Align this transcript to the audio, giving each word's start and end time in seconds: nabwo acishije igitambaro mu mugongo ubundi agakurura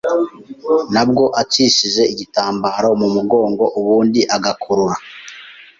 nabwo 0.93 1.23
acishije 1.41 2.03
igitambaro 2.13 2.89
mu 3.01 3.07
mugongo 3.15 3.63
ubundi 3.79 4.21
agakurura 4.35 4.95